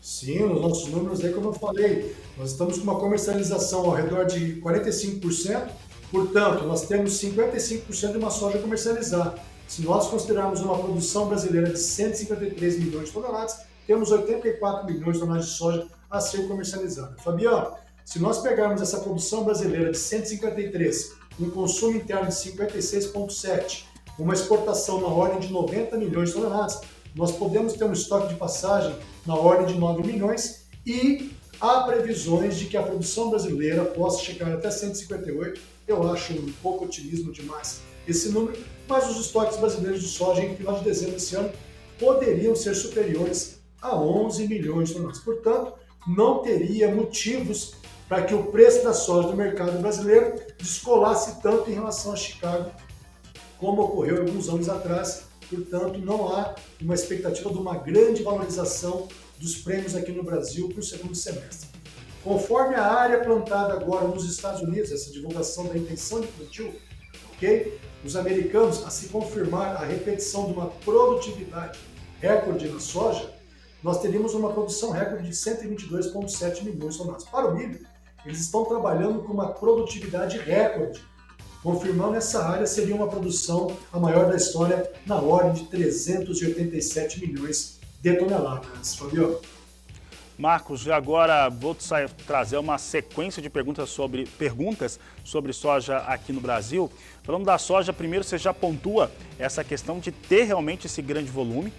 Sim, 0.00 0.44
os 0.44 0.60
nossos 0.60 0.88
números 0.88 1.22
aí, 1.22 1.32
como 1.32 1.50
eu 1.50 1.52
falei, 1.52 2.16
nós 2.36 2.52
estamos 2.52 2.78
com 2.78 2.84
uma 2.84 2.98
comercialização 2.98 3.84
ao 3.84 3.90
redor 3.92 4.24
de 4.24 4.60
45%, 4.60 5.68
portanto, 6.10 6.64
nós 6.64 6.86
temos 6.86 7.12
55% 7.20 8.12
de 8.12 8.18
uma 8.18 8.30
soja 8.30 8.58
comercializada. 8.58 9.38
Se 9.68 9.82
nós 9.82 10.08
considerarmos 10.08 10.60
uma 10.60 10.76
produção 10.76 11.28
brasileira 11.28 11.70
de 11.70 11.78
153 11.78 12.78
milhões 12.78 13.06
de 13.06 13.12
toneladas, 13.12 13.60
temos 13.90 14.12
84 14.12 14.86
milhões 14.86 15.14
de 15.14 15.18
toneladas 15.18 15.50
de 15.50 15.56
soja 15.56 15.88
a 16.08 16.20
ser 16.20 16.46
comercializada. 16.46 17.16
Fabiano, 17.24 17.72
se 18.04 18.20
nós 18.20 18.38
pegarmos 18.38 18.80
essa 18.80 19.00
produção 19.00 19.42
brasileira 19.42 19.90
de 19.90 19.98
153, 19.98 21.14
um 21.40 21.50
consumo 21.50 21.96
interno 21.96 22.28
de 22.28 22.34
56,7, 22.34 23.86
uma 24.16 24.32
exportação 24.32 25.00
na 25.00 25.08
ordem 25.08 25.40
de 25.40 25.52
90 25.52 25.96
milhões 25.96 26.28
de 26.28 26.36
toneladas, 26.36 26.80
nós 27.16 27.32
podemos 27.32 27.72
ter 27.72 27.82
um 27.82 27.92
estoque 27.92 28.28
de 28.28 28.36
passagem 28.36 28.94
na 29.26 29.34
ordem 29.34 29.66
de 29.66 29.74
9 29.74 30.06
milhões 30.06 30.66
e 30.86 31.32
há 31.60 31.80
previsões 31.80 32.56
de 32.56 32.66
que 32.66 32.76
a 32.76 32.84
produção 32.84 33.28
brasileira 33.28 33.84
possa 33.84 34.22
chegar 34.22 34.52
até 34.52 34.70
158. 34.70 35.60
Eu 35.88 36.08
acho 36.12 36.32
um 36.34 36.52
pouco 36.62 36.84
otimismo 36.84 37.32
demais 37.32 37.80
esse 38.06 38.28
número, 38.28 38.56
mas 38.86 39.10
os 39.10 39.26
estoques 39.26 39.56
brasileiros 39.56 40.00
de 40.00 40.06
soja 40.06 40.44
em 40.44 40.54
final 40.54 40.78
de 40.78 40.84
dezembro 40.84 41.14
desse 41.14 41.34
ano 41.34 41.50
poderiam 41.98 42.54
ser 42.54 42.76
superiores 42.76 43.58
a 43.80 43.96
11 43.96 44.46
milhões 44.48 44.88
de 44.88 44.94
toneladas. 44.94 45.22
Portanto, 45.22 45.74
não 46.06 46.38
teria 46.38 46.94
motivos 46.94 47.74
para 48.08 48.22
que 48.22 48.34
o 48.34 48.44
preço 48.44 48.82
da 48.82 48.92
soja 48.92 49.28
do 49.28 49.36
mercado 49.36 49.78
brasileiro 49.78 50.34
descolasse 50.58 51.40
tanto 51.40 51.70
em 51.70 51.74
relação 51.74 52.12
a 52.12 52.16
Chicago, 52.16 52.70
como 53.58 53.82
ocorreu 53.82 54.22
alguns 54.22 54.48
anos 54.48 54.68
atrás. 54.68 55.24
Portanto, 55.48 55.98
não 55.98 56.28
há 56.28 56.54
uma 56.80 56.94
expectativa 56.94 57.50
de 57.50 57.58
uma 57.58 57.76
grande 57.76 58.22
valorização 58.22 59.08
dos 59.38 59.56
prêmios 59.56 59.94
aqui 59.94 60.12
no 60.12 60.22
Brasil 60.22 60.68
para 60.68 60.80
o 60.80 60.82
segundo 60.82 61.14
semestre. 61.14 61.68
Conforme 62.22 62.74
a 62.74 62.84
área 62.84 63.20
plantada 63.20 63.74
agora 63.74 64.06
nos 64.06 64.28
Estados 64.28 64.60
Unidos, 64.60 64.92
essa 64.92 65.10
divulgação 65.10 65.66
da 65.66 65.76
intenção 65.76 66.20
de 66.20 66.26
plantio, 66.28 66.74
ok? 67.34 67.78
Os 68.04 68.16
americanos, 68.16 68.84
a 68.84 68.90
se 68.90 69.08
confirmar 69.08 69.76
a 69.76 69.84
repetição 69.84 70.46
de 70.46 70.52
uma 70.52 70.66
produtividade 70.66 71.78
recorde 72.20 72.68
na 72.68 72.78
soja, 72.78 73.39
nós 73.82 74.00
teríamos 74.00 74.34
uma 74.34 74.52
produção 74.52 74.90
recorde 74.90 75.28
de 75.28 75.32
122,7 75.32 76.62
milhões 76.62 76.94
de 76.94 76.98
toneladas. 76.98 77.24
Para 77.24 77.48
o 77.48 77.54
milho, 77.54 77.80
eles 78.24 78.40
estão 78.40 78.64
trabalhando 78.64 79.20
com 79.22 79.32
uma 79.32 79.48
produtividade 79.48 80.38
recorde, 80.38 81.00
confirmando 81.62 82.16
essa 82.16 82.44
área 82.44 82.66
seria 82.66 82.94
uma 82.94 83.08
produção 83.08 83.76
a 83.92 83.98
maior 83.98 84.28
da 84.28 84.36
história 84.36 84.90
na 85.06 85.16
ordem 85.16 85.52
de 85.52 85.70
387 85.70 87.20
milhões 87.20 87.80
de 88.00 88.14
toneladas. 88.14 88.94
Fabio. 88.94 89.40
Marcos, 90.40 90.88
agora 90.88 91.50
vou 91.50 91.76
trazer 92.26 92.56
uma 92.56 92.78
sequência 92.78 93.42
de 93.42 93.50
perguntas 93.50 93.90
sobre, 93.90 94.24
perguntas 94.24 94.98
sobre 95.22 95.52
soja 95.52 95.98
aqui 95.98 96.32
no 96.32 96.40
Brasil. 96.40 96.90
Falando 97.22 97.44
da 97.44 97.58
soja, 97.58 97.92
primeiro 97.92 98.24
você 98.24 98.38
já 98.38 98.54
pontua 98.54 99.12
essa 99.38 99.62
questão 99.62 99.98
de 99.98 100.10
ter 100.10 100.44
realmente 100.44 100.86
esse 100.86 101.02
grande 101.02 101.30
volume, 101.30 101.70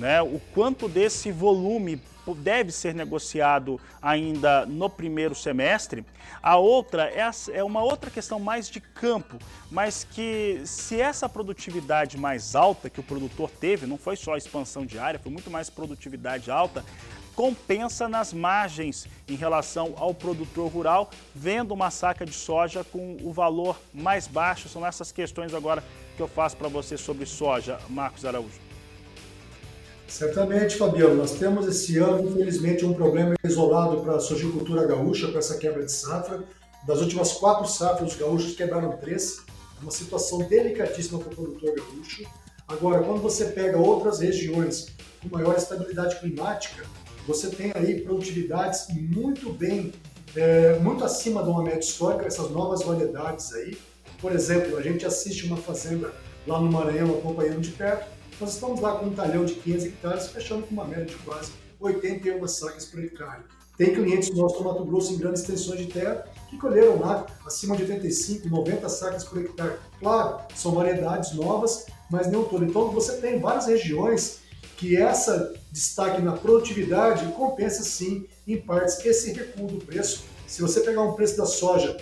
né? 0.00 0.20
O 0.22 0.40
quanto 0.52 0.88
desse 0.88 1.30
volume 1.30 2.00
deve 2.34 2.70
ser 2.70 2.94
negociado 2.94 3.80
ainda 4.00 4.64
no 4.64 4.88
primeiro 4.88 5.34
semestre. 5.34 6.04
A 6.42 6.56
outra 6.56 7.10
é, 7.10 7.28
é 7.52 7.64
uma 7.64 7.82
outra 7.82 8.10
questão 8.10 8.38
mais 8.38 8.70
de 8.70 8.80
campo, 8.80 9.36
mas 9.70 10.04
que 10.04 10.62
se 10.64 11.00
essa 11.00 11.28
produtividade 11.28 12.16
mais 12.16 12.54
alta 12.54 12.88
que 12.88 13.00
o 13.00 13.02
produtor 13.02 13.50
teve, 13.50 13.86
não 13.86 13.98
foi 13.98 14.16
só 14.16 14.36
expansão 14.36 14.86
de 14.86 14.98
área, 14.98 15.18
foi 15.18 15.32
muito 15.32 15.50
mais 15.50 15.68
produtividade 15.68 16.50
alta, 16.50 16.84
compensa 17.34 18.08
nas 18.08 18.32
margens 18.32 19.08
em 19.28 19.34
relação 19.34 19.94
ao 19.96 20.14
produtor 20.14 20.70
rural, 20.70 21.10
vendo 21.34 21.72
uma 21.72 21.90
saca 21.90 22.24
de 22.24 22.32
soja 22.32 22.84
com 22.84 23.16
o 23.22 23.32
valor 23.32 23.76
mais 23.92 24.26
baixo. 24.26 24.68
São 24.68 24.86
essas 24.86 25.10
questões 25.10 25.52
agora 25.52 25.82
que 26.16 26.22
eu 26.22 26.28
faço 26.28 26.56
para 26.56 26.68
você 26.68 26.96
sobre 26.96 27.26
soja, 27.26 27.78
Marcos 27.88 28.24
Araújo. 28.24 28.69
Certamente, 30.10 30.76
Fabiano, 30.76 31.14
nós 31.14 31.30
temos 31.32 31.68
esse 31.68 31.96
ano, 31.98 32.28
infelizmente, 32.28 32.84
um 32.84 32.92
problema 32.92 33.36
isolado 33.44 34.00
para 34.00 34.16
a 34.16 34.20
sojicultura 34.20 34.84
gaúcha, 34.84 35.30
com 35.30 35.38
essa 35.38 35.56
quebra 35.56 35.84
de 35.84 35.92
safra. 35.92 36.42
Das 36.84 37.00
últimas 37.00 37.32
quatro 37.32 37.66
safras, 37.68 38.12
os 38.12 38.18
gaúchos 38.18 38.56
quebraram 38.56 38.96
três. 38.96 39.38
É 39.78 39.82
uma 39.82 39.92
situação 39.92 40.40
delicadíssima 40.40 41.20
para 41.20 41.32
o 41.32 41.34
produtor 41.36 41.74
gaúcho. 41.76 42.24
Agora, 42.66 43.04
quando 43.04 43.22
você 43.22 43.46
pega 43.46 43.78
outras 43.78 44.18
regiões 44.18 44.88
com 45.22 45.28
maior 45.34 45.56
estabilidade 45.56 46.18
climática, 46.18 46.84
você 47.24 47.48
tem 47.48 47.70
aí 47.74 48.00
produtividades 48.00 48.88
muito 48.90 49.52
bem 49.52 49.92
é, 50.36 50.78
muito 50.78 51.04
acima 51.04 51.42
de 51.42 51.48
uma 51.48 51.62
média 51.62 51.80
histórica, 51.80 52.26
essas 52.26 52.50
novas 52.50 52.82
variedades 52.82 53.52
aí. 53.52 53.78
Por 54.20 54.32
exemplo, 54.32 54.76
a 54.76 54.82
gente 54.82 55.06
assiste 55.06 55.46
uma 55.46 55.56
fazenda 55.56 56.12
lá 56.46 56.60
no 56.60 56.70
Maranhão, 56.70 57.10
acompanhando 57.10 57.60
de 57.60 57.70
perto, 57.70 58.06
nós 58.40 58.54
estamos 58.54 58.80
lá 58.80 58.96
com 58.96 59.06
um 59.06 59.14
talhão 59.14 59.44
de 59.44 59.54
15 59.54 59.88
hectares, 59.88 60.28
fechando 60.28 60.66
com 60.66 60.72
uma 60.72 60.84
média 60.84 61.04
de 61.04 61.16
quase 61.16 61.52
81 61.78 62.46
sacas 62.48 62.86
por 62.86 62.98
hectare. 63.04 63.42
Tem 63.76 63.94
clientes 63.94 64.30
nossos 64.34 64.58
do 64.58 64.64
Mato 64.64 64.84
Grosso 64.84 65.12
em 65.12 65.18
grandes 65.18 65.42
extensões 65.42 65.78
de 65.80 65.86
terra 65.86 66.26
que 66.48 66.58
colheram 66.58 66.98
lá 66.98 67.26
acima 67.46 67.76
de 67.76 67.82
85, 67.82 68.48
90 68.48 68.88
sacas 68.88 69.24
por 69.24 69.38
hectare. 69.38 69.76
Claro, 69.98 70.40
são 70.54 70.72
variedades 70.72 71.32
novas, 71.32 71.86
mas 72.10 72.26
nem 72.26 72.38
o 72.38 72.44
todo. 72.44 72.64
Então 72.64 72.90
você 72.90 73.18
tem 73.18 73.38
várias 73.38 73.66
regiões 73.66 74.40
que 74.76 74.96
essa 74.96 75.54
destaque 75.70 76.22
na 76.22 76.32
produtividade 76.32 77.30
compensa 77.32 77.82
sim, 77.82 78.26
em 78.46 78.56
partes, 78.56 79.04
esse 79.04 79.32
recuo 79.32 79.66
do 79.66 79.84
preço. 79.84 80.24
Se 80.46 80.62
você 80.62 80.80
pegar 80.80 81.02
um 81.02 81.12
preço 81.12 81.36
da 81.36 81.46
soja 81.46 81.96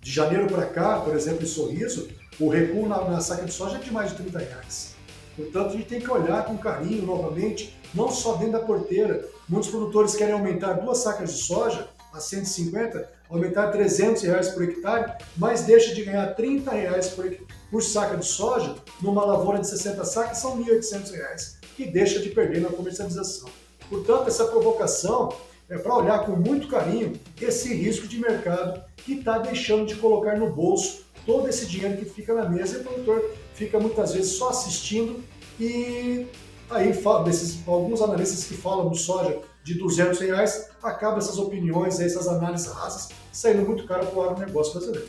de 0.00 0.10
janeiro 0.10 0.46
para 0.46 0.66
cá, 0.66 1.00
por 1.00 1.14
exemplo, 1.14 1.42
em 1.42 1.46
Sorriso, 1.46 2.08
o 2.40 2.48
recuo 2.48 2.88
na, 2.88 3.04
na 3.08 3.20
saca 3.20 3.44
de 3.44 3.52
soja 3.52 3.76
é 3.76 3.80
de 3.80 3.92
mais 3.92 4.10
de 4.10 4.16
30 4.16 4.38
reais. 4.38 4.92
Portanto, 5.36 5.68
a 5.68 5.72
gente 5.72 5.88
tem 5.88 6.00
que 6.00 6.10
olhar 6.10 6.44
com 6.44 6.56
carinho 6.58 7.06
novamente, 7.06 7.76
não 7.94 8.10
só 8.10 8.34
dentro 8.34 8.52
da 8.52 8.60
porteira. 8.60 9.26
Muitos 9.48 9.70
produtores 9.70 10.14
querem 10.14 10.34
aumentar 10.34 10.74
duas 10.74 10.98
sacas 10.98 11.32
de 11.32 11.42
soja 11.42 11.88
a 12.12 12.20
150, 12.20 13.08
aumentar 13.30 13.70
300 13.70 14.22
reais 14.22 14.48
por 14.48 14.62
hectare, 14.62 15.12
mas 15.36 15.62
deixa 15.62 15.94
de 15.94 16.04
ganhar 16.04 16.34
30 16.34 16.70
reais 16.70 17.08
por, 17.08 17.34
por 17.70 17.82
saca 17.82 18.18
de 18.18 18.26
soja 18.26 18.76
numa 19.00 19.24
lavoura 19.24 19.58
de 19.58 19.68
60 19.68 20.04
sacas, 20.04 20.38
são 20.38 20.62
1.800 20.62 21.10
reais, 21.12 21.58
que 21.74 21.86
deixa 21.86 22.20
de 22.20 22.28
perder 22.28 22.60
na 22.60 22.68
comercialização. 22.68 23.48
Portanto, 23.88 24.28
essa 24.28 24.44
provocação 24.44 25.34
é 25.68 25.78
para 25.78 25.94
olhar 25.94 26.26
com 26.26 26.32
muito 26.32 26.68
carinho 26.68 27.18
esse 27.40 27.72
risco 27.74 28.06
de 28.06 28.18
mercado 28.20 28.82
que 28.98 29.14
está 29.14 29.38
deixando 29.38 29.86
de 29.86 29.96
colocar 29.96 30.36
no 30.36 30.50
bolso 30.50 31.02
todo 31.24 31.48
esse 31.48 31.66
dinheiro 31.66 31.96
que 31.96 32.04
fica 32.04 32.34
na 32.34 32.48
mesa 32.48 32.76
e 32.76 32.80
o 32.80 32.84
produtor 32.84 33.30
fica 33.54 33.78
muitas 33.78 34.12
vezes 34.12 34.32
só 34.32 34.50
assistindo 34.50 35.22
e 35.60 36.26
aí 36.70 36.92
desses, 37.24 37.66
alguns 37.66 38.00
analistas 38.00 38.44
que 38.44 38.54
falam 38.54 38.88
do 38.88 38.96
soja 38.96 39.40
de 39.62 39.74
200 39.74 40.18
reais, 40.20 40.70
acaba 40.82 41.18
essas 41.18 41.38
opiniões, 41.38 42.00
essas 42.00 42.26
análises 42.26 42.66
rasas 42.66 43.10
saindo 43.32 43.62
muito 43.62 43.86
caro 43.86 44.06
para 44.06 44.18
o 44.18 44.22
agronegócio 44.22 44.74
brasileiro. 44.74 45.08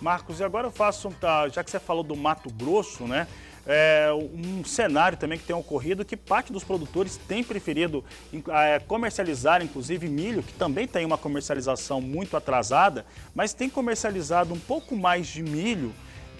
Marcos, 0.00 0.38
e 0.38 0.44
agora 0.44 0.68
eu 0.68 0.70
faço, 0.70 1.12
já 1.50 1.64
que 1.64 1.70
você 1.70 1.80
falou 1.80 2.04
do 2.04 2.14
Mato 2.14 2.48
Grosso, 2.50 3.04
né? 3.04 3.26
É, 3.70 4.08
um 4.12 4.64
cenário 4.64 5.18
também 5.18 5.38
que 5.38 5.44
tem 5.44 5.54
ocorrido 5.54 6.02
que 6.02 6.16
parte 6.16 6.50
dos 6.50 6.64
produtores 6.64 7.18
tem 7.28 7.44
preferido 7.44 8.02
é, 8.48 8.78
comercializar, 8.78 9.62
inclusive 9.62 10.08
milho, 10.08 10.42
que 10.42 10.54
também 10.54 10.86
tem 10.88 11.04
uma 11.04 11.18
comercialização 11.18 12.00
muito 12.00 12.34
atrasada, 12.34 13.04
mas 13.34 13.52
tem 13.52 13.68
comercializado 13.68 14.54
um 14.54 14.58
pouco 14.58 14.96
mais 14.96 15.26
de 15.26 15.42
milho 15.42 15.92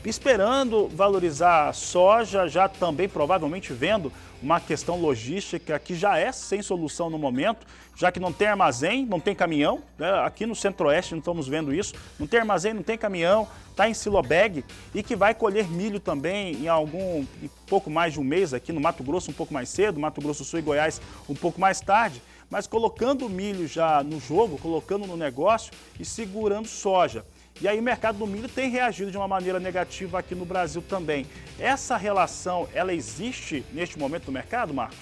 esperando 0.05 0.89
valorizar 0.89 1.69
a 1.69 1.73
soja, 1.73 2.47
já 2.47 2.69
também 2.69 3.09
provavelmente 3.09 3.73
vendo 3.73 4.13
uma 4.43 4.61
questão 4.61 5.01
logística 5.01 5.79
que 5.79 5.95
já 5.95 6.19
é 6.19 6.31
sem 6.31 6.63
solução 6.63 7.11
no 7.11 7.19
momento, 7.19 7.67
já 7.97 8.13
que 8.13 8.21
não 8.21 8.33
tem 8.33 8.47
armazém, 8.47 9.05
não 9.05 9.19
tem 9.19 9.35
caminhão. 9.35 9.83
Né? 9.99 10.09
Aqui 10.25 10.47
no 10.47 10.55
Centro-Oeste 10.55 11.13
não 11.13 11.19
estamos 11.19 11.49
vendo 11.49 11.75
isso. 11.75 11.95
Não 12.19 12.27
tem 12.27 12.39
armazém, 12.39 12.73
não 12.73 12.83
tem 12.83 12.97
caminhão, 12.97 13.49
está 13.71 13.89
em 13.89 13.95
silobag 13.95 14.65
e 14.95 15.03
que 15.03 15.17
vai 15.17 15.35
colher 15.35 15.69
milho 15.69 15.99
também 15.99 16.55
em 16.55 16.69
algum 16.69 17.27
em 17.43 17.51
pouco 17.67 17.91
mais 17.91 18.13
de 18.13 18.21
um 18.21 18.25
mês 18.25 18.55
aqui 18.55 18.73
no 18.73 18.81
Mato 18.81 19.03
Grosso, 19.03 19.31
um 19.31 19.35
pouco 19.35 19.53
mais 19.53 19.69
cedo, 19.69 19.99
Mato 19.99 20.21
Grosso 20.21 20.45
Sul 20.45 20.61
e 20.61 20.63
Goiás 20.63 21.01
um 21.29 21.35
pouco 21.35 21.61
mais 21.61 21.81
tarde. 21.81 22.23
Mas 22.49 22.67
colocando 22.67 23.27
o 23.27 23.29
milho 23.29 23.67
já 23.67 24.03
no 24.03 24.19
jogo, 24.21 24.59
colocando 24.59 25.07
no 25.07 25.17
negócio 25.17 25.73
e 26.01 26.05
segurando 26.05 26.67
soja. 26.67 27.25
E 27.61 27.67
aí 27.67 27.79
o 27.79 27.83
mercado 27.83 28.19
do 28.19 28.27
milho 28.27 28.49
tem 28.49 28.71
reagido 28.71 29.11
de 29.11 29.17
uma 29.17 29.27
maneira 29.27 29.59
negativa 29.59 30.21
aqui 30.21 30.35
no 30.35 30.45
Brasil 30.45 30.83
também. 30.89 31.27
Essa 31.59 31.97
relação, 31.97 32.69
ela 32.73 32.95
existe 32.95 33.65
neste 33.73 33.99
momento 33.99 34.27
no 34.27 34.33
mercado, 34.33 34.73
Marcos? 34.73 34.99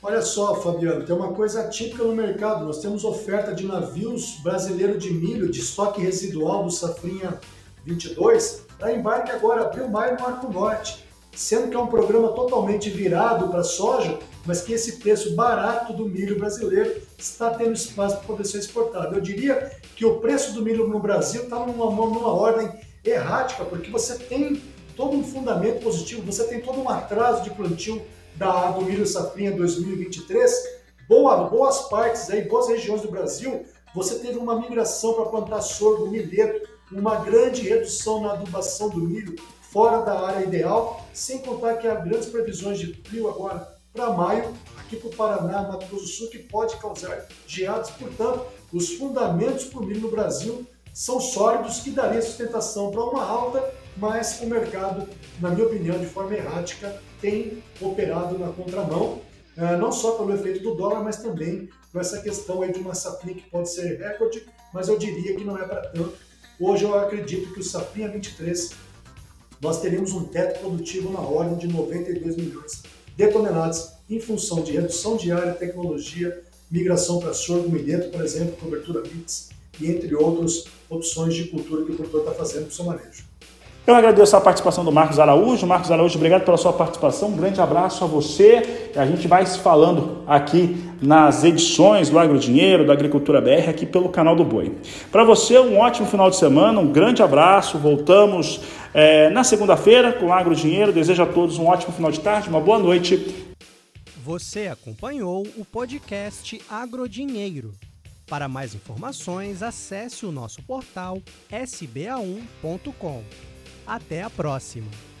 Olha 0.00 0.22
só, 0.22 0.54
Fabiano, 0.56 1.04
tem 1.04 1.14
uma 1.14 1.32
coisa 1.32 1.68
típica 1.68 2.04
no 2.04 2.14
mercado. 2.14 2.64
Nós 2.64 2.80
temos 2.80 3.04
oferta 3.04 3.54
de 3.54 3.66
navios 3.66 4.40
brasileiros 4.42 5.02
de 5.02 5.12
milho 5.12 5.50
de 5.50 5.60
estoque 5.60 6.00
residual 6.00 6.64
do 6.64 6.70
Safrinha 6.70 7.40
22 7.84 8.66
para 8.78 8.92
embarque 8.92 9.30
agora 9.30 9.62
abril, 9.62 9.88
maio 9.88 10.16
no 10.18 10.26
Arco 10.26 10.52
Norte, 10.52 11.04
sendo 11.34 11.68
que 11.68 11.76
é 11.76 11.78
um 11.78 11.86
programa 11.86 12.28
totalmente 12.28 12.90
virado 12.90 13.48
para 13.48 13.62
soja, 13.62 14.18
mas 14.44 14.60
que 14.60 14.72
esse 14.72 14.98
preço 14.98 15.34
barato 15.34 15.92
do 15.92 16.06
milho 16.06 16.38
brasileiro 16.38 17.00
está 17.18 17.50
tendo 17.50 17.72
espaço 17.72 18.16
para 18.16 18.26
poder 18.26 18.44
ser 18.44 18.58
exportado. 18.58 19.14
Eu 19.14 19.20
diria 19.20 19.72
que 19.96 20.04
o 20.04 20.18
preço 20.18 20.52
do 20.52 20.62
milho 20.62 20.88
no 20.88 20.98
Brasil 20.98 21.44
está 21.44 21.58
numa, 21.58 21.86
numa 21.86 22.32
ordem 22.32 22.70
errática, 23.04 23.64
porque 23.64 23.90
você 23.90 24.16
tem 24.16 24.62
todo 24.96 25.16
um 25.16 25.24
fundamento 25.24 25.82
positivo, 25.82 26.22
você 26.22 26.44
tem 26.44 26.60
todo 26.60 26.80
um 26.80 26.88
atraso 26.88 27.42
de 27.42 27.50
plantio 27.50 28.02
da, 28.36 28.70
do 28.70 28.82
milho 28.82 29.06
safrinha 29.06 29.52
2023, 29.52 30.52
boa, 31.08 31.44
boas 31.48 31.88
partes 31.88 32.28
aí, 32.30 32.42
boas 32.42 32.68
regiões 32.68 33.00
do 33.00 33.10
Brasil, 33.10 33.64
você 33.94 34.16
teve 34.16 34.38
uma 34.38 34.58
migração 34.58 35.14
para 35.14 35.26
plantar 35.26 35.60
sorgo, 35.60 36.08
milheto, 36.08 36.68
uma 36.90 37.16
grande 37.16 37.62
redução 37.62 38.20
na 38.20 38.32
adubação 38.32 38.90
do 38.90 39.00
milho 39.00 39.34
fora 39.72 40.02
da 40.02 40.20
área 40.20 40.44
ideal, 40.44 41.04
sem 41.14 41.38
contar 41.38 41.76
que 41.76 41.88
há 41.88 41.94
grandes 41.94 42.28
previsões 42.28 42.78
de 42.78 42.92
frio 43.02 43.28
agora 43.28 43.66
para 43.92 44.12
maio, 44.12 44.54
aqui 44.78 44.96
para 44.96 45.08
o 45.08 45.16
Paraná, 45.16 45.62
Mato 45.62 45.86
Grosso 45.86 46.04
do 46.04 46.10
Sul, 46.10 46.30
que 46.30 46.38
pode 46.38 46.76
causar 46.76 47.26
geadas. 47.46 47.90
Portanto, 47.90 48.44
os 48.72 48.94
fundamentos 48.94 49.64
para 49.64 49.80
o 49.80 49.86
milho 49.86 50.02
no 50.02 50.10
Brasil 50.10 50.66
são 50.92 51.18
sólidos, 51.20 51.80
que 51.80 51.90
daria 51.90 52.20
sustentação 52.20 52.90
para 52.90 53.02
uma 53.02 53.24
alta, 53.24 53.72
mas 53.96 54.40
o 54.40 54.46
mercado, 54.46 55.08
na 55.40 55.50
minha 55.50 55.66
opinião, 55.66 55.98
de 55.98 56.06
forma 56.06 56.34
errática, 56.34 57.00
tem 57.20 57.62
operado 57.80 58.38
na 58.38 58.48
contramão, 58.48 59.20
eh, 59.56 59.76
não 59.76 59.90
só 59.90 60.12
pelo 60.12 60.34
efeito 60.34 60.62
do 60.62 60.74
dólar, 60.74 61.02
mas 61.02 61.16
também 61.16 61.68
com 61.90 62.00
essa 62.00 62.20
questão 62.20 62.62
aí 62.62 62.72
de 62.72 62.80
uma 62.80 62.94
safrinha 62.94 63.36
que 63.36 63.50
pode 63.50 63.70
ser 63.70 63.98
recorde, 63.98 64.46
mas 64.72 64.88
eu 64.88 64.98
diria 64.98 65.34
que 65.36 65.44
não 65.44 65.58
é 65.58 65.66
para 65.66 65.82
tanto. 65.88 66.14
Hoje 66.60 66.84
eu 66.84 66.98
acredito 66.98 67.52
que 67.52 67.60
o 67.60 67.62
safrinha 67.62 68.08
23 68.08 68.70
nós 69.62 69.80
teremos 69.80 70.12
um 70.12 70.24
teto 70.24 70.58
produtivo 70.58 71.12
na 71.12 71.20
ordem 71.20 71.56
de 71.56 71.68
92 71.68 72.36
milhões 72.36 72.82
de 73.16 73.28
toneladas 73.28 73.92
em 74.10 74.18
função 74.18 74.60
de 74.60 74.72
redução 74.72 75.16
de 75.16 75.30
área, 75.30 75.52
tecnologia, 75.52 76.42
migração 76.68 77.20
para 77.20 77.32
sorgo, 77.32 77.70
milheto, 77.70 78.10
por 78.10 78.22
exemplo, 78.22 78.56
cobertura 78.56 79.02
mix 79.14 79.50
e 79.80 79.88
entre 79.88 80.14
outras 80.16 80.64
opções 80.90 81.34
de 81.34 81.44
cultura 81.44 81.84
que 81.84 81.92
o 81.92 81.94
produtor 81.94 82.20
está 82.22 82.32
fazendo 82.32 82.62
para 82.62 82.70
o 82.70 82.74
seu 82.74 82.84
manejo. 82.84 83.32
Eu 83.84 83.96
agradeço 83.96 84.36
a 84.36 84.40
participação 84.40 84.84
do 84.84 84.92
Marcos 84.92 85.18
Araújo. 85.18 85.66
Marcos 85.66 85.90
Araújo, 85.90 86.16
obrigado 86.16 86.44
pela 86.44 86.56
sua 86.56 86.72
participação. 86.72 87.30
Um 87.30 87.36
grande 87.36 87.60
abraço 87.60 88.04
a 88.04 88.06
você. 88.06 88.90
A 88.94 89.04
gente 89.04 89.26
vai 89.26 89.44
se 89.44 89.58
falando 89.58 90.22
aqui 90.24 90.76
nas 91.02 91.42
edições 91.42 92.08
do 92.08 92.16
Agro 92.16 92.38
Dinheiro, 92.38 92.86
da 92.86 92.92
Agricultura 92.92 93.40
BR, 93.40 93.68
aqui 93.68 93.84
pelo 93.84 94.08
canal 94.08 94.36
do 94.36 94.44
Boi. 94.44 94.72
Para 95.10 95.24
você, 95.24 95.58
um 95.58 95.78
ótimo 95.78 96.06
final 96.06 96.30
de 96.30 96.36
semana, 96.36 96.78
um 96.78 96.92
grande 96.92 97.24
abraço. 97.24 97.76
Voltamos 97.76 98.60
é, 98.94 99.30
na 99.30 99.44
segunda-feira 99.44 100.12
com 100.12 100.32
Agro 100.32 100.54
Dinheiro. 100.54 100.92
Desejo 100.92 101.22
a 101.22 101.26
todos 101.26 101.58
um 101.58 101.66
ótimo 101.66 101.92
final 101.92 102.10
de 102.10 102.20
tarde, 102.20 102.48
uma 102.48 102.60
boa 102.60 102.78
noite. 102.78 103.54
Você 104.24 104.68
acompanhou 104.68 105.46
o 105.56 105.64
podcast 105.64 106.60
Agrodinheiro. 106.70 107.72
Para 108.26 108.48
mais 108.48 108.74
informações, 108.74 109.62
acesse 109.62 110.24
o 110.24 110.32
nosso 110.32 110.62
portal 110.62 111.20
sba1.com. 111.50 113.22
Até 113.86 114.22
a 114.22 114.30
próxima! 114.30 115.11